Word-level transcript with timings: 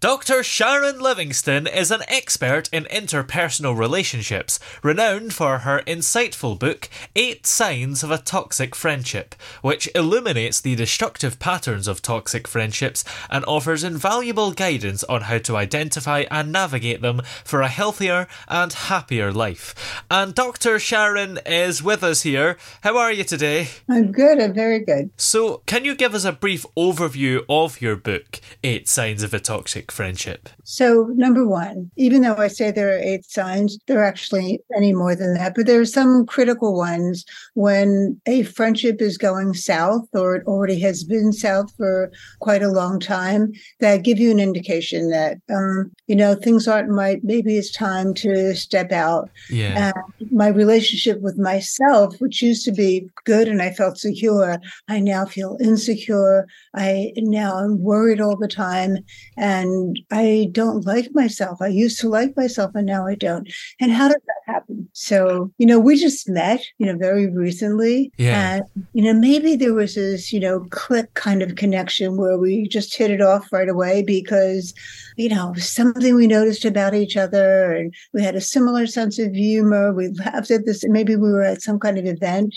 Dr. 0.00 0.42
Sharon 0.42 0.98
Livingston 0.98 1.66
is 1.66 1.90
an 1.90 2.00
expert 2.08 2.70
in 2.72 2.84
interpersonal 2.84 3.76
relationships, 3.76 4.58
renowned 4.82 5.34
for 5.34 5.58
her 5.58 5.82
insightful 5.86 6.58
book, 6.58 6.88
Eight 7.14 7.46
Signs 7.46 8.02
of 8.02 8.10
a 8.10 8.16
Toxic 8.16 8.74
Friendship, 8.74 9.34
which 9.60 9.90
illuminates 9.94 10.58
the 10.58 10.74
destructive 10.74 11.38
patterns 11.38 11.86
of 11.86 12.00
toxic 12.00 12.48
friendships 12.48 13.04
and 13.28 13.44
offers 13.44 13.84
invaluable 13.84 14.52
guidance 14.52 15.04
on 15.04 15.20
how 15.20 15.36
to 15.36 15.58
identify 15.58 16.24
and 16.30 16.50
navigate 16.50 17.02
them 17.02 17.20
for 17.44 17.60
a 17.60 17.68
healthier 17.68 18.26
and 18.48 18.72
happier 18.72 19.30
life. 19.30 20.02
And 20.10 20.34
Dr. 20.34 20.78
Sharon 20.78 21.40
is 21.44 21.82
with 21.82 22.02
us 22.02 22.22
here. 22.22 22.56
How 22.80 22.96
are 22.96 23.12
you 23.12 23.24
today? 23.24 23.68
I'm 23.86 24.12
good, 24.12 24.40
I'm 24.40 24.54
very 24.54 24.78
good. 24.78 25.10
So, 25.18 25.58
can 25.66 25.84
you 25.84 25.94
give 25.94 26.14
us 26.14 26.24
a 26.24 26.32
brief 26.32 26.64
overview 26.74 27.44
of 27.50 27.82
your 27.82 27.96
book, 27.96 28.40
Eight 28.64 28.88
Signs 28.88 29.22
of 29.22 29.34
a 29.34 29.40
Toxic 29.40 29.89
friendship? 29.90 30.48
So, 30.64 31.10
number 31.14 31.46
one, 31.46 31.90
even 31.96 32.22
though 32.22 32.36
I 32.36 32.48
say 32.48 32.70
there 32.70 32.94
are 32.94 32.98
eight 32.98 33.24
signs, 33.24 33.78
there 33.86 34.00
are 34.00 34.04
actually 34.04 34.60
many 34.70 34.92
more 34.92 35.14
than 35.14 35.34
that, 35.34 35.54
but 35.54 35.66
there 35.66 35.80
are 35.80 35.86
some 35.86 36.26
critical 36.26 36.76
ones 36.76 37.24
when 37.54 38.20
a 38.26 38.42
friendship 38.42 39.00
is 39.00 39.18
going 39.18 39.54
south 39.54 40.06
or 40.12 40.36
it 40.36 40.46
already 40.46 40.78
has 40.80 41.04
been 41.04 41.32
south 41.32 41.72
for 41.76 42.10
quite 42.40 42.62
a 42.62 42.68
long 42.68 43.00
time 43.00 43.52
that 43.80 44.02
give 44.02 44.18
you 44.18 44.30
an 44.30 44.40
indication 44.40 45.10
that, 45.10 45.38
um, 45.50 45.90
you 46.06 46.16
know, 46.16 46.34
things 46.34 46.68
aren't 46.68 46.90
right. 46.90 47.22
Maybe 47.22 47.56
it's 47.56 47.72
time 47.72 48.14
to 48.14 48.54
step 48.54 48.92
out. 48.92 49.30
Yeah. 49.48 49.92
And 50.20 50.30
my 50.30 50.48
relationship 50.48 51.20
with 51.20 51.38
myself, 51.38 52.20
which 52.20 52.42
used 52.42 52.64
to 52.64 52.72
be 52.72 53.08
good 53.24 53.48
and 53.48 53.62
I 53.62 53.70
felt 53.70 53.98
secure, 53.98 54.58
I 54.88 55.00
now 55.00 55.24
feel 55.24 55.56
insecure. 55.60 56.46
I 56.74 57.12
now 57.16 57.58
am 57.58 57.82
worried 57.82 58.20
all 58.20 58.36
the 58.36 58.48
time. 58.48 58.98
And 59.36 59.79
I 60.10 60.48
don't 60.52 60.86
like 60.86 61.10
myself. 61.14 61.60
I 61.60 61.68
used 61.68 62.00
to 62.00 62.08
like 62.08 62.36
myself 62.36 62.72
and 62.74 62.86
now 62.86 63.06
I 63.06 63.14
don't. 63.14 63.50
And 63.80 63.92
how 63.92 64.08
does 64.08 64.22
that 64.26 64.52
happen? 64.52 64.88
So, 64.92 65.52
you 65.58 65.66
know, 65.66 65.78
we 65.78 65.96
just 65.96 66.28
met, 66.28 66.60
you 66.78 66.86
know, 66.86 66.96
very 66.96 67.28
recently. 67.28 68.12
Yeah. 68.18 68.54
And, 68.54 68.64
you 68.92 69.02
know, 69.04 69.18
maybe 69.18 69.56
there 69.56 69.74
was 69.74 69.94
this, 69.94 70.32
you 70.32 70.40
know, 70.40 70.60
click 70.70 71.12
kind 71.14 71.42
of 71.42 71.56
connection 71.56 72.16
where 72.16 72.38
we 72.38 72.68
just 72.68 72.96
hit 72.96 73.10
it 73.10 73.20
off 73.20 73.52
right 73.52 73.68
away 73.68 74.02
because, 74.02 74.74
you 75.16 75.28
know, 75.28 75.54
something 75.54 76.14
we 76.14 76.26
noticed 76.26 76.64
about 76.64 76.94
each 76.94 77.16
other 77.16 77.72
and 77.72 77.94
we 78.12 78.22
had 78.22 78.34
a 78.34 78.40
similar 78.40 78.86
sense 78.86 79.18
of 79.18 79.34
humor. 79.34 79.92
We 79.92 80.08
laughed 80.08 80.50
at 80.50 80.66
this. 80.66 80.84
Maybe 80.86 81.16
we 81.16 81.30
were 81.30 81.42
at 81.42 81.62
some 81.62 81.78
kind 81.78 81.98
of 81.98 82.06
event 82.06 82.54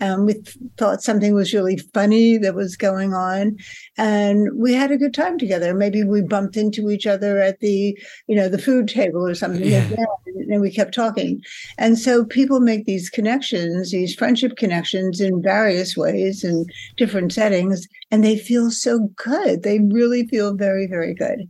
and 0.00 0.26
we 0.26 0.34
th- 0.34 0.56
thought 0.76 1.02
something 1.02 1.34
was 1.34 1.54
really 1.54 1.78
funny 1.94 2.38
that 2.38 2.54
was 2.54 2.76
going 2.76 3.14
on. 3.14 3.56
And 3.96 4.48
we 4.56 4.74
had 4.74 4.90
a 4.90 4.96
good 4.96 5.14
time 5.14 5.38
together. 5.38 5.74
Maybe 5.74 6.04
we 6.04 6.22
bumped 6.22 6.56
into 6.62 6.90
each 6.90 7.06
other 7.06 7.38
at 7.38 7.60
the, 7.60 7.98
you 8.28 8.36
know, 8.36 8.48
the 8.48 8.58
food 8.58 8.88
table 8.88 9.26
or 9.26 9.34
something 9.34 9.68
Yeah. 9.68 9.80
like 9.80 9.90
that. 9.90 10.08
And 10.50 10.60
we 10.60 10.70
kept 10.70 10.94
talking. 10.94 11.42
And 11.78 11.98
so 11.98 12.24
people 12.24 12.60
make 12.60 12.84
these 12.86 13.10
connections, 13.10 13.90
these 13.90 14.14
friendship 14.14 14.56
connections 14.56 15.20
in 15.20 15.42
various 15.42 15.96
ways 15.96 16.44
and 16.44 16.66
different 16.96 17.32
settings, 17.32 17.86
and 18.10 18.22
they 18.24 18.36
feel 18.38 18.70
so 18.70 19.10
good. 19.16 19.62
They 19.62 19.78
really 19.80 20.26
feel 20.28 20.54
very, 20.54 20.86
very 20.86 21.14
good. 21.14 21.48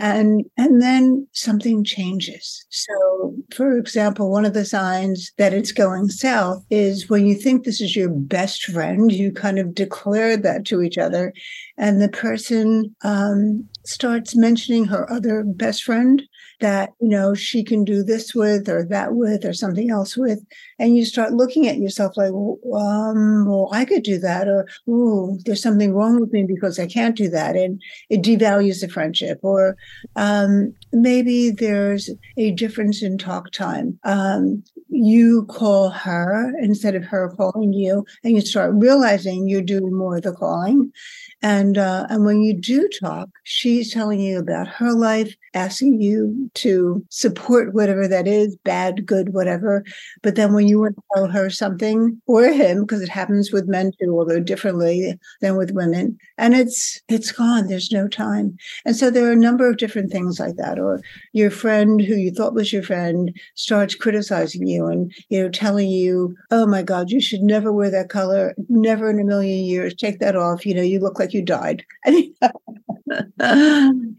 And 0.00 0.46
and 0.56 0.80
then 0.80 1.28
something 1.32 1.84
changes. 1.84 2.64
So 2.70 3.34
for 3.54 3.76
example, 3.76 4.30
one 4.30 4.46
of 4.46 4.54
the 4.54 4.64
signs 4.64 5.30
that 5.36 5.52
it's 5.52 5.72
going 5.72 6.08
south 6.08 6.64
is 6.70 7.10
when 7.10 7.26
you 7.26 7.34
think 7.34 7.64
this 7.64 7.82
is 7.82 7.94
your 7.94 8.08
best 8.08 8.64
friend, 8.64 9.12
you 9.12 9.30
kind 9.30 9.58
of 9.58 9.74
declare 9.74 10.38
that 10.38 10.64
to 10.66 10.80
each 10.80 10.96
other, 10.96 11.34
and 11.76 12.00
the 12.00 12.08
person 12.08 12.96
um, 13.04 13.68
starts 13.84 14.34
mentioning 14.34 14.86
her 14.86 15.10
other 15.12 15.44
best 15.44 15.82
friend 15.82 16.22
that 16.60 16.92
you 17.00 17.08
know 17.08 17.34
she 17.34 17.64
can 17.64 17.84
do 17.84 18.02
this 18.02 18.34
with 18.34 18.68
or 18.68 18.84
that 18.84 19.14
with 19.14 19.44
or 19.44 19.52
something 19.52 19.90
else 19.90 20.16
with. 20.16 20.44
And 20.78 20.96
you 20.96 21.04
start 21.04 21.32
looking 21.32 21.68
at 21.68 21.78
yourself 21.78 22.16
like 22.16 22.30
well, 22.32 22.58
um 22.76 23.46
well 23.46 23.68
i 23.72 23.84
could 23.84 24.02
do 24.02 24.18
that 24.18 24.48
or 24.48 24.66
ooh 24.88 25.38
there's 25.44 25.62
something 25.62 25.94
wrong 25.94 26.20
with 26.20 26.32
me 26.32 26.44
because 26.44 26.78
i 26.78 26.86
can't 26.86 27.16
do 27.16 27.28
that. 27.30 27.56
And 27.56 27.80
it 28.08 28.22
devalues 28.22 28.80
the 28.80 28.88
friendship 28.88 29.38
or 29.42 29.76
um 30.16 30.74
maybe 30.92 31.50
there's 31.50 32.10
a 32.36 32.50
difference 32.52 33.02
in 33.02 33.16
talk 33.18 33.50
time 33.52 33.98
um 34.04 34.62
you 34.88 35.44
call 35.46 35.90
her 35.90 36.52
instead 36.60 36.94
of 36.94 37.04
her 37.04 37.32
calling 37.36 37.72
you 37.72 38.04
and 38.24 38.34
you 38.34 38.40
start 38.40 38.72
realizing 38.74 39.48
you're 39.48 39.62
doing 39.62 39.94
more 39.94 40.16
of 40.16 40.22
the 40.22 40.32
calling 40.32 40.90
and 41.42 41.78
uh, 41.78 42.06
and 42.10 42.24
when 42.24 42.42
you 42.42 42.54
do 42.54 42.88
talk, 43.00 43.28
she's 43.44 43.92
telling 43.92 44.20
you 44.20 44.38
about 44.38 44.68
her 44.68 44.92
life, 44.92 45.34
asking 45.54 46.00
you 46.00 46.50
to 46.54 47.04
support 47.08 47.72
whatever 47.72 48.06
that 48.06 48.26
is, 48.26 48.56
bad, 48.64 49.06
good, 49.06 49.32
whatever. 49.32 49.82
But 50.22 50.34
then 50.34 50.52
when 50.52 50.68
you 50.68 50.80
want 50.80 50.96
to 50.96 51.02
tell 51.14 51.28
her 51.28 51.48
something 51.48 52.20
or 52.26 52.44
him, 52.44 52.82
because 52.82 53.00
it 53.00 53.08
happens 53.08 53.52
with 53.52 53.68
men 53.68 53.92
too, 54.00 54.18
although 54.18 54.40
differently 54.40 55.18
than 55.40 55.56
with 55.56 55.70
women, 55.70 56.18
and 56.36 56.54
it's 56.54 57.00
it's 57.08 57.32
gone. 57.32 57.68
There's 57.68 57.90
no 57.90 58.06
time. 58.06 58.56
And 58.84 58.94
so 58.94 59.10
there 59.10 59.26
are 59.28 59.32
a 59.32 59.36
number 59.36 59.68
of 59.68 59.78
different 59.78 60.12
things 60.12 60.38
like 60.38 60.56
that. 60.56 60.78
Or 60.80 61.00
your 61.32 61.50
friend 61.50 62.00
who 62.00 62.14
you 62.14 62.30
thought 62.30 62.54
was 62.54 62.72
your 62.72 62.82
friend 62.82 63.34
starts 63.54 63.94
criticizing 63.94 64.66
you 64.66 64.86
and 64.86 65.12
you 65.28 65.42
know 65.42 65.48
telling 65.48 65.90
you, 65.90 66.36
"Oh 66.50 66.66
my 66.66 66.82
God, 66.82 67.10
you 67.10 67.20
should 67.20 67.42
never 67.42 67.72
wear 67.72 67.90
that 67.90 68.08
color. 68.08 68.54
Never 68.68 69.10
in 69.10 69.20
a 69.20 69.24
million 69.24 69.64
years. 69.64 69.94
Take 69.94 70.20
that 70.20 70.36
off. 70.36 70.66
You 70.66 70.74
know, 70.74 70.82
you 70.82 71.00
look 71.00 71.18
like 71.18 71.32
you 71.32 71.42
died." 71.42 71.84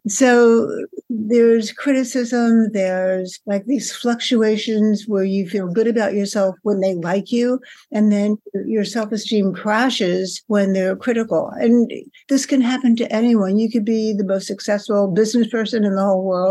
so 0.08 0.86
there's 1.10 1.72
criticism. 1.72 2.72
There's 2.72 3.40
like 3.46 3.66
these 3.66 3.92
fluctuations 3.92 5.06
where 5.08 5.24
you 5.24 5.48
feel 5.48 5.68
good 5.68 5.88
about 5.88 6.14
yourself 6.14 6.56
when 6.64 6.80
they 6.80 6.96
like 6.96 7.32
you, 7.32 7.60
and 7.92 8.12
then 8.12 8.38
your 8.66 8.86
self-esteem 8.86 9.54
crashes 9.54 10.42
when 10.48 10.74
they're 10.74 10.96
critical. 10.96 11.52
And 11.56 11.92
this 12.30 12.46
can 12.46 12.62
happen 12.62 12.96
to 12.98 13.12
anyone. 13.12 13.58
You 13.58 13.72
could 13.72 13.86
be 13.86 14.14
the 14.14 14.26
most 14.26 14.48
successful 14.48 15.08
business 15.08 15.48
person 15.48 15.84
in 15.84 15.96
the 15.96 16.04
whole 16.04 16.24
world, 16.24 16.51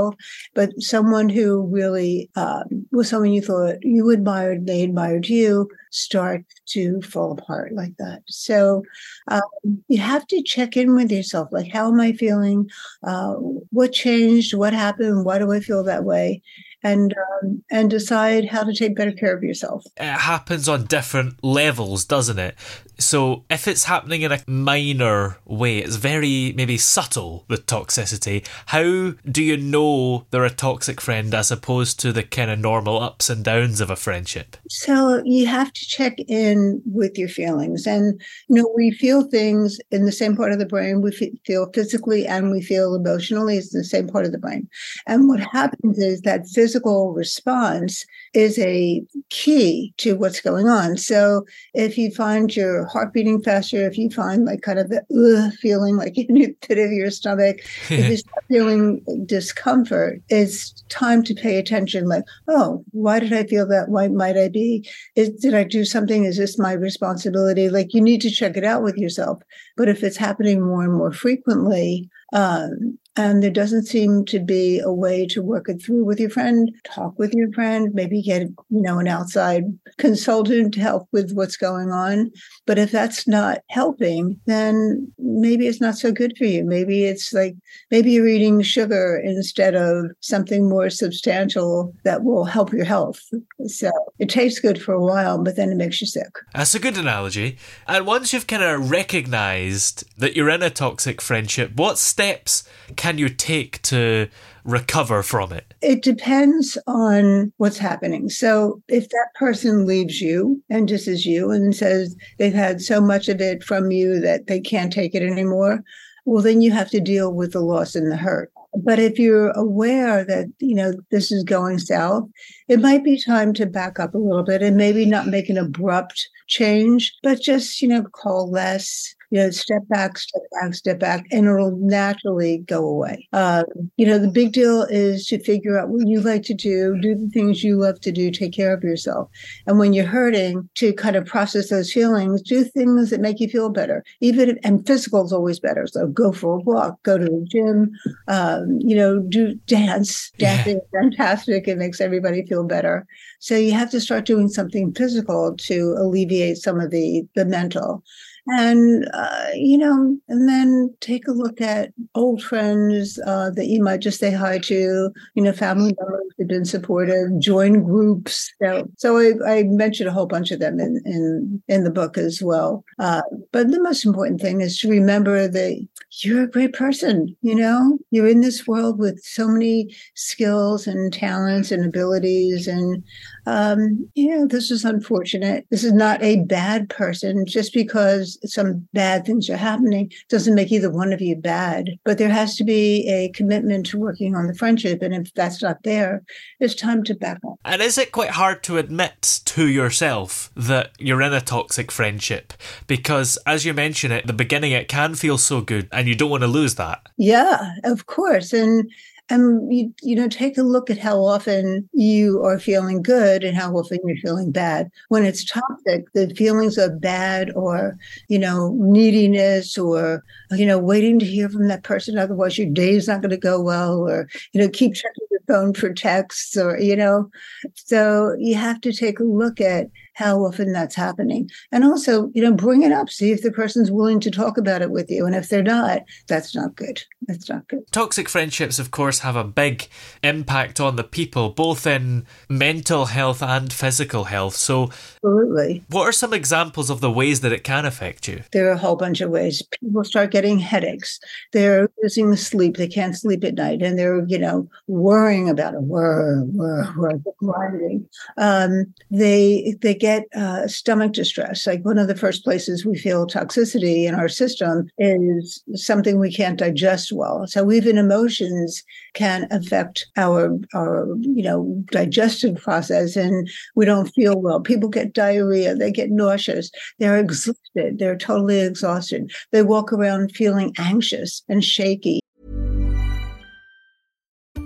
but 0.54 0.70
someone 0.78 1.28
who 1.28 1.66
really 1.68 2.30
um, 2.36 2.86
was 2.92 3.08
someone 3.08 3.32
you 3.32 3.42
thought 3.42 3.76
you 3.82 4.10
admired, 4.10 4.66
they 4.66 4.82
admired 4.82 5.28
you, 5.28 5.68
start 5.90 6.44
to 6.66 7.00
fall 7.02 7.32
apart 7.32 7.72
like 7.74 7.96
that. 7.98 8.22
So 8.26 8.82
um, 9.28 9.42
you 9.88 9.98
have 9.98 10.26
to 10.28 10.42
check 10.42 10.76
in 10.76 10.94
with 10.94 11.10
yourself. 11.10 11.48
Like, 11.52 11.70
how 11.72 11.90
am 11.92 12.00
I 12.00 12.12
feeling? 12.12 12.68
Uh, 13.02 13.34
what 13.70 13.92
changed? 13.92 14.54
What 14.54 14.72
happened? 14.72 15.24
Why 15.24 15.38
do 15.38 15.52
I 15.52 15.60
feel 15.60 15.82
that 15.84 16.04
way? 16.04 16.42
And 16.82 17.14
um, 17.42 17.62
and 17.70 17.90
decide 17.90 18.48
how 18.48 18.64
to 18.64 18.72
take 18.72 18.96
better 18.96 19.12
care 19.12 19.36
of 19.36 19.42
yourself. 19.42 19.84
It 19.96 20.02
happens 20.02 20.68
on 20.68 20.84
different 20.84 21.42
levels, 21.44 22.04
doesn't 22.04 22.38
it? 22.38 22.54
So 23.00 23.44
if 23.48 23.66
it's 23.66 23.84
happening 23.84 24.22
in 24.22 24.30
a 24.30 24.40
minor 24.46 25.38
way, 25.46 25.78
it's 25.78 25.96
very 25.96 26.52
maybe 26.54 26.76
subtle, 26.76 27.46
the 27.48 27.56
toxicity. 27.56 28.46
How 28.66 29.12
do 29.24 29.42
you 29.42 29.56
know 29.56 30.26
they're 30.30 30.44
a 30.44 30.50
toxic 30.50 31.00
friend 31.00 31.34
as 31.34 31.50
opposed 31.50 31.98
to 32.00 32.12
the 32.12 32.22
kind 32.22 32.50
of 32.50 32.58
normal 32.58 33.00
ups 33.00 33.30
and 33.30 33.42
downs 33.42 33.80
of 33.80 33.88
a 33.88 33.96
friendship? 33.96 34.58
So 34.68 35.22
you 35.24 35.46
have 35.46 35.72
to 35.72 35.86
check 35.86 36.18
in 36.28 36.82
with 36.84 37.16
your 37.16 37.30
feelings. 37.30 37.86
And, 37.86 38.20
you 38.48 38.56
know, 38.56 38.70
we 38.76 38.90
feel 38.90 39.22
things 39.22 39.78
in 39.90 40.04
the 40.04 40.12
same 40.12 40.36
part 40.36 40.52
of 40.52 40.58
the 40.58 40.66
brain. 40.66 41.00
We 41.00 41.40
feel 41.46 41.70
physically 41.72 42.26
and 42.26 42.50
we 42.50 42.60
feel 42.60 42.94
emotionally. 42.94 43.56
It's 43.56 43.72
the 43.72 43.82
same 43.82 44.08
part 44.08 44.26
of 44.26 44.32
the 44.32 44.38
brain. 44.38 44.68
And 45.06 45.26
what 45.26 45.40
happens 45.40 45.98
is 45.98 46.20
that 46.22 46.46
physical 46.70 47.12
response 47.12 48.04
is 48.32 48.56
a 48.60 49.02
key 49.28 49.92
to 49.96 50.16
what's 50.16 50.40
going 50.40 50.68
on. 50.68 50.96
So 50.96 51.44
if 51.74 51.98
you 51.98 52.12
find 52.12 52.54
your 52.54 52.86
heart 52.86 53.12
beating 53.12 53.42
faster, 53.42 53.84
if 53.88 53.98
you 53.98 54.08
find 54.08 54.44
like 54.44 54.62
kind 54.62 54.78
of 54.78 54.88
the 54.88 55.52
feeling 55.60 55.96
like 55.96 56.16
in 56.18 56.34
the 56.34 56.52
pit 56.60 56.78
of 56.78 56.92
your 56.92 57.10
stomach, 57.10 57.58
if 57.90 58.08
you 58.08 58.16
start 58.18 58.44
feeling 58.46 59.02
discomfort, 59.26 60.22
it's 60.28 60.70
time 60.88 61.24
to 61.24 61.34
pay 61.34 61.58
attention. 61.58 62.06
Like, 62.06 62.22
oh, 62.46 62.84
why 62.92 63.18
did 63.18 63.32
I 63.32 63.42
feel 63.44 63.66
that? 63.66 63.88
Why 63.88 64.06
might 64.06 64.36
I 64.36 64.48
be? 64.48 64.88
Is, 65.16 65.30
did 65.30 65.54
I 65.54 65.64
do 65.64 65.84
something? 65.84 66.24
Is 66.24 66.36
this 66.36 66.56
my 66.56 66.72
responsibility? 66.72 67.68
Like 67.68 67.92
you 67.92 68.00
need 68.00 68.20
to 68.20 68.30
check 68.30 68.56
it 68.56 68.64
out 68.64 68.84
with 68.84 68.96
yourself. 68.96 69.42
But 69.76 69.88
if 69.88 70.04
it's 70.04 70.16
happening 70.16 70.60
more 70.64 70.84
and 70.84 70.92
more 70.92 71.12
frequently, 71.12 72.08
um, 72.32 72.96
and 73.20 73.42
there 73.42 73.50
doesn't 73.50 73.86
seem 73.86 74.24
to 74.24 74.38
be 74.38 74.80
a 74.80 74.92
way 74.92 75.26
to 75.26 75.42
work 75.42 75.68
it 75.68 75.82
through 75.82 76.04
with 76.04 76.18
your 76.18 76.30
friend 76.30 76.70
talk 76.84 77.18
with 77.18 77.34
your 77.34 77.52
friend 77.52 77.90
maybe 77.92 78.22
get 78.22 78.42
you 78.42 78.82
know 78.82 78.98
an 78.98 79.08
outside 79.08 79.64
consultant 79.98 80.72
to 80.74 80.80
help 80.80 81.06
with 81.12 81.32
what's 81.32 81.56
going 81.56 81.90
on. 81.90 82.30
But 82.66 82.78
if 82.78 82.90
that's 82.90 83.28
not 83.28 83.58
helping 83.68 84.40
then 84.46 85.12
maybe 85.18 85.66
it's 85.66 85.80
not 85.80 85.98
so 85.98 86.10
good 86.10 86.36
for 86.36 86.44
you. 86.44 86.64
Maybe 86.64 87.04
it's 87.04 87.32
like 87.32 87.54
maybe 87.90 88.12
you're 88.12 88.26
eating 88.26 88.62
sugar 88.62 89.20
instead 89.22 89.74
of 89.74 90.06
something 90.20 90.68
more 90.68 90.90
substantial 90.90 91.94
that 92.04 92.24
will 92.24 92.44
help 92.44 92.72
your 92.72 92.84
health. 92.84 93.20
So 93.66 93.90
it 94.18 94.28
tastes 94.28 94.60
good 94.60 94.80
for 94.82 94.94
a 94.94 95.04
while 95.04 95.42
but 95.42 95.56
then 95.56 95.70
it 95.70 95.76
makes 95.76 96.00
you 96.00 96.06
sick. 96.06 96.32
That's 96.54 96.74
a 96.74 96.78
good 96.78 96.96
analogy. 96.96 97.58
And 97.86 98.06
once 98.06 98.32
you've 98.32 98.46
kind 98.46 98.62
of 98.62 98.90
recognized 98.90 100.04
that 100.18 100.34
you're 100.34 100.50
in 100.50 100.62
a 100.62 100.70
toxic 100.70 101.20
friendship 101.20 101.72
what 101.74 101.98
steps 101.98 102.64
can 102.96 103.09
you 103.18 103.28
take 103.28 103.82
to 103.82 104.28
recover 104.64 105.22
from 105.22 105.52
it? 105.52 105.74
It 105.80 106.02
depends 106.02 106.76
on 106.86 107.52
what's 107.56 107.78
happening. 107.78 108.28
So 108.28 108.82
if 108.88 109.08
that 109.08 109.28
person 109.34 109.86
leaves 109.86 110.20
you 110.20 110.62
and 110.68 110.86
disses 110.86 111.26
you 111.26 111.50
and 111.50 111.74
says 111.74 112.16
they've 112.38 112.52
had 112.52 112.80
so 112.80 113.00
much 113.00 113.28
of 113.28 113.40
it 113.40 113.62
from 113.62 113.90
you 113.90 114.20
that 114.20 114.46
they 114.46 114.60
can't 114.60 114.92
take 114.92 115.14
it 115.14 115.22
anymore, 115.22 115.82
well, 116.26 116.42
then 116.42 116.60
you 116.60 116.70
have 116.72 116.90
to 116.90 117.00
deal 117.00 117.32
with 117.32 117.52
the 117.52 117.60
loss 117.60 117.94
and 117.94 118.10
the 118.10 118.16
hurt. 118.16 118.52
But 118.76 119.00
if 119.00 119.18
you're 119.18 119.50
aware 119.50 120.24
that, 120.24 120.46
you 120.60 120.76
know, 120.76 120.92
this 121.10 121.32
is 121.32 121.42
going 121.42 121.78
south, 121.78 122.28
it 122.68 122.80
might 122.80 123.02
be 123.02 123.20
time 123.20 123.52
to 123.54 123.66
back 123.66 123.98
up 123.98 124.14
a 124.14 124.18
little 124.18 124.44
bit 124.44 124.62
and 124.62 124.76
maybe 124.76 125.06
not 125.06 125.26
make 125.26 125.48
an 125.48 125.58
abrupt 125.58 126.28
change, 126.46 127.12
but 127.22 127.40
just, 127.40 127.82
you 127.82 127.88
know, 127.88 128.04
call 128.04 128.48
less, 128.48 129.14
you 129.30 129.38
know, 129.38 129.50
step 129.50 129.86
back, 129.88 130.18
step 130.18 130.42
back, 130.60 130.74
step 130.74 130.98
back, 130.98 131.26
and 131.30 131.46
it'll 131.46 131.76
naturally 131.76 132.58
go 132.58 132.84
away. 132.84 133.28
Uh, 133.32 133.64
you 133.96 134.04
know, 134.04 134.18
the 134.18 134.28
big 134.28 134.52
deal 134.52 134.82
is 134.90 135.26
to 135.26 135.38
figure 135.42 135.78
out 135.78 135.88
what 135.88 136.06
you 136.06 136.20
like 136.20 136.42
to 136.42 136.54
do, 136.54 136.98
do 137.00 137.14
the 137.14 137.28
things 137.28 137.62
you 137.62 137.76
love 137.76 138.00
to 138.00 138.10
do, 138.10 138.30
take 138.30 138.52
care 138.52 138.74
of 138.74 138.82
yourself. 138.82 139.28
And 139.66 139.78
when 139.78 139.92
you're 139.92 140.04
hurting, 140.04 140.68
to 140.76 140.92
kind 140.92 141.14
of 141.14 141.26
process 141.26 141.70
those 141.70 141.92
feelings, 141.92 142.42
do 142.42 142.64
things 142.64 143.10
that 143.10 143.20
make 143.20 143.38
you 143.38 143.48
feel 143.48 143.70
better. 143.70 144.04
Even 144.20 144.50
if, 144.50 144.58
and 144.64 144.84
physical 144.86 145.24
is 145.24 145.32
always 145.32 145.60
better. 145.60 145.86
So 145.86 146.08
go 146.08 146.32
for 146.32 146.56
a 146.56 146.62
walk, 146.62 147.02
go 147.04 147.16
to 147.16 147.24
the 147.24 147.46
gym, 147.50 147.92
um, 148.28 148.78
you 148.80 148.96
know, 148.96 149.20
do 149.20 149.54
dance. 149.66 150.32
Dancing 150.38 150.76
yeah. 150.76 151.00
is 151.00 151.12
fantastic. 151.12 151.68
It 151.68 151.78
makes 151.78 152.00
everybody 152.00 152.44
feel 152.46 152.64
better. 152.64 153.06
So 153.38 153.56
you 153.56 153.72
have 153.72 153.90
to 153.90 154.00
start 154.00 154.26
doing 154.26 154.48
something 154.48 154.92
physical 154.92 155.56
to 155.56 155.94
alleviate 155.98 156.58
some 156.58 156.80
of 156.80 156.90
the 156.90 157.24
the 157.34 157.44
mental 157.44 158.02
and 158.46 159.08
uh, 159.12 159.46
you 159.54 159.78
know 159.78 160.16
and 160.28 160.48
then 160.48 160.94
take 161.00 161.26
a 161.28 161.32
look 161.32 161.60
at 161.60 161.92
old 162.14 162.42
friends 162.42 163.18
uh, 163.26 163.50
that 163.50 163.66
you 163.66 163.82
might 163.82 164.00
just 164.00 164.20
say 164.20 164.30
hi 164.30 164.58
to 164.58 165.10
you 165.34 165.42
know 165.42 165.52
family 165.52 165.94
members 166.00 166.22
who've 166.36 166.48
been 166.48 166.64
supportive 166.64 167.38
join 167.38 167.82
groups. 167.82 168.52
So, 168.62 168.88
so 168.96 169.18
I, 169.18 169.58
I, 169.58 169.62
mentioned 169.64 170.08
a 170.08 170.12
whole 170.12 170.26
bunch 170.26 170.50
of 170.50 170.60
them 170.60 170.80
in 170.80 171.00
in, 171.04 171.62
in 171.68 171.84
the 171.84 171.90
book 171.90 172.18
as 172.18 172.42
well. 172.42 172.84
Uh, 172.98 173.22
but 173.52 173.70
the 173.70 173.82
most 173.82 174.04
important 174.04 174.40
thing 174.40 174.60
is 174.60 174.78
to 174.80 174.88
remember 174.88 175.48
that 175.48 175.86
you're 176.22 176.42
a 176.42 176.50
great 176.50 176.72
person 176.72 177.36
you 177.42 177.54
know? 177.54 177.98
You're 178.10 178.28
in 178.28 178.40
this 178.40 178.66
world 178.66 178.98
with 178.98 179.22
so 179.22 179.48
many 179.48 179.94
skills 180.14 180.86
and 180.86 181.12
talents 181.12 181.70
and 181.70 181.84
abilities 181.84 182.66
and 182.66 183.02
um, 183.50 184.08
you 184.14 184.28
know, 184.28 184.46
this 184.46 184.70
is 184.70 184.84
unfortunate. 184.84 185.66
This 185.70 185.82
is 185.82 185.92
not 185.92 186.22
a 186.22 186.44
bad 186.44 186.88
person. 186.88 187.44
Just 187.46 187.74
because 187.74 188.38
some 188.44 188.86
bad 188.92 189.26
things 189.26 189.50
are 189.50 189.56
happening 189.56 190.12
doesn't 190.28 190.54
make 190.54 190.70
either 190.70 190.88
one 190.88 191.12
of 191.12 191.20
you 191.20 191.34
bad. 191.34 191.90
But 192.04 192.18
there 192.18 192.28
has 192.28 192.54
to 192.56 192.64
be 192.64 193.08
a 193.08 193.30
commitment 193.30 193.86
to 193.86 193.98
working 193.98 194.36
on 194.36 194.46
the 194.46 194.54
friendship. 194.54 195.02
And 195.02 195.12
if 195.12 195.34
that's 195.34 195.60
not 195.60 195.82
there, 195.82 196.22
it's 196.60 196.76
time 196.76 197.02
to 197.04 197.14
back 197.14 197.38
up. 197.44 197.58
And 197.64 197.82
is 197.82 197.98
it 197.98 198.12
quite 198.12 198.30
hard 198.30 198.62
to 198.64 198.78
admit 198.78 199.40
to 199.46 199.66
yourself 199.66 200.52
that 200.54 200.92
you're 201.00 201.22
in 201.22 201.32
a 201.32 201.40
toxic 201.40 201.90
friendship? 201.90 202.52
Because 202.86 203.36
as 203.46 203.64
you 203.64 203.74
mention 203.74 204.12
at 204.12 204.28
the 204.28 204.32
beginning, 204.32 204.70
it 204.70 204.86
can 204.86 205.16
feel 205.16 205.38
so 205.38 205.60
good 205.60 205.88
and 205.90 206.06
you 206.06 206.14
don't 206.14 206.30
want 206.30 206.44
to 206.44 206.46
lose 206.46 206.76
that. 206.76 207.08
Yeah, 207.16 207.72
of 207.82 208.06
course. 208.06 208.52
And 208.52 208.88
and 209.30 209.72
you, 209.72 209.94
you 210.02 210.16
know 210.16 210.28
take 210.28 210.58
a 210.58 210.62
look 210.62 210.90
at 210.90 210.98
how 210.98 211.24
often 211.24 211.88
you 211.92 212.42
are 212.44 212.58
feeling 212.58 213.02
good 213.02 213.44
and 213.44 213.56
how 213.56 213.72
often 213.72 213.98
you're 214.04 214.16
feeling 214.16 214.50
bad. 214.50 214.90
When 215.08 215.24
it's 215.24 215.44
toxic 215.44 216.12
the 216.12 216.34
feelings 216.34 216.76
of 216.78 217.00
bad 217.00 217.52
or 217.54 217.96
you 218.28 218.38
know 218.38 218.74
neediness 218.78 219.78
or 219.78 220.24
you 220.50 220.66
know 220.66 220.78
waiting 220.78 221.18
to 221.20 221.26
hear 221.26 221.48
from 221.48 221.68
that 221.68 221.84
person 221.84 222.18
otherwise 222.18 222.58
your 222.58 222.68
day 222.68 222.90
is 222.90 223.08
not 223.08 223.22
going 223.22 223.30
to 223.30 223.36
go 223.36 223.60
well 223.60 224.00
or 224.00 224.28
you 224.52 224.60
know 224.60 224.68
keep 224.68 224.94
checking 224.94 225.26
your 225.30 225.40
phone 225.46 225.72
for 225.74 225.92
texts 225.92 226.56
or 226.56 226.78
you 226.78 226.96
know. 226.96 227.30
So 227.74 228.36
you 228.38 228.56
have 228.56 228.80
to 228.82 228.92
take 228.92 229.20
a 229.20 229.24
look 229.24 229.60
at 229.60 229.88
how 230.14 230.44
often 230.44 230.72
that's 230.72 230.94
happening. 230.94 231.48
And 231.72 231.84
also, 231.84 232.30
you 232.34 232.42
know, 232.42 232.52
bring 232.52 232.82
it 232.82 232.92
up, 232.92 233.10
see 233.10 233.32
if 233.32 233.42
the 233.42 233.52
person's 233.52 233.90
willing 233.90 234.20
to 234.20 234.30
talk 234.30 234.58
about 234.58 234.82
it 234.82 234.90
with 234.90 235.10
you. 235.10 235.26
And 235.26 235.34
if 235.34 235.48
they're 235.48 235.62
not, 235.62 236.02
that's 236.28 236.54
not 236.54 236.76
good. 236.76 237.02
That's 237.26 237.48
not 237.48 237.68
good. 237.68 237.80
Toxic 237.92 238.28
friendships, 238.28 238.78
of 238.78 238.90
course, 238.90 239.20
have 239.20 239.36
a 239.36 239.44
big 239.44 239.88
impact 240.22 240.80
on 240.80 240.96
the 240.96 241.04
people, 241.04 241.50
both 241.50 241.86
in 241.86 242.26
mental 242.48 243.06
health 243.06 243.42
and 243.42 243.72
physical 243.72 244.24
health. 244.24 244.56
So, 244.56 244.90
absolutely. 245.24 245.84
What 245.88 246.04
are 246.04 246.12
some 246.12 246.34
examples 246.34 246.90
of 246.90 247.00
the 247.00 247.10
ways 247.10 247.40
that 247.40 247.52
it 247.52 247.64
can 247.64 247.86
affect 247.86 248.28
you? 248.28 248.42
There 248.52 248.68
are 248.68 248.72
a 248.72 248.78
whole 248.78 248.96
bunch 248.96 249.20
of 249.20 249.30
ways. 249.30 249.62
People 249.80 250.04
start 250.04 250.30
getting 250.30 250.58
headaches. 250.58 251.20
They're 251.52 251.88
losing 252.02 252.34
sleep. 252.36 252.76
They 252.76 252.88
can't 252.88 253.16
sleep 253.16 253.44
at 253.44 253.54
night. 253.54 253.82
And 253.82 253.98
they're, 253.98 254.24
you 254.26 254.38
know, 254.38 254.68
worrying 254.86 255.48
about 255.48 255.74
it. 255.74 255.82
Whir, 255.82 256.44
whir, 256.44 256.84
whir, 256.96 257.20
grinding. 257.38 258.08
Um, 258.36 258.92
they, 259.10 259.76
they 259.80 259.94
get 260.00 260.24
uh, 260.34 260.66
stomach 260.66 261.12
distress. 261.12 261.66
Like 261.66 261.84
one 261.84 261.98
of 261.98 262.08
the 262.08 262.16
first 262.16 262.42
places 262.44 262.84
we 262.84 262.98
feel 262.98 263.26
toxicity 263.26 264.06
in 264.06 264.14
our 264.14 264.28
system 264.28 264.88
is 264.98 265.62
something 265.74 266.18
we 266.18 266.32
can't 266.32 266.58
digest 266.58 267.12
well. 267.12 267.46
So 267.46 267.70
even 267.70 267.98
emotions 267.98 268.82
can 269.14 269.46
affect 269.50 270.06
our 270.16 270.58
our 270.74 271.06
you 271.20 271.42
know 271.42 271.82
digestive 271.92 272.56
process, 272.56 273.16
and 273.16 273.48
we 273.74 273.84
don't 273.84 274.08
feel 274.14 274.40
well. 274.40 274.60
People 274.60 274.88
get 274.88 275.12
diarrhea, 275.12 275.74
they 275.74 275.92
get 275.92 276.10
nauseous, 276.10 276.70
they're 276.98 277.18
exhausted, 277.18 277.98
they're 277.98 278.16
totally 278.16 278.60
exhausted. 278.60 279.30
They 279.52 279.62
walk 279.62 279.92
around 279.92 280.32
feeling 280.32 280.72
anxious 280.78 281.42
and 281.48 281.64
shaky. 281.64 282.19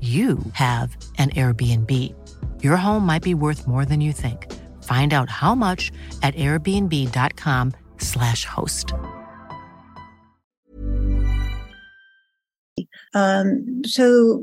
you 0.00 0.38
have 0.52 0.94
an 1.16 1.30
Airbnb. 1.30 2.14
Your 2.62 2.76
home 2.76 3.06
might 3.06 3.22
be 3.22 3.32
worth 3.32 3.66
more 3.66 3.86
than 3.86 4.02
you 4.02 4.12
think. 4.12 4.52
Find 4.82 5.14
out 5.14 5.30
how 5.30 5.54
much 5.54 5.90
at 6.22 6.34
airbnb.com/slash 6.34 8.44
host. 8.44 8.92
Um, 13.14 13.80
so 13.86 14.42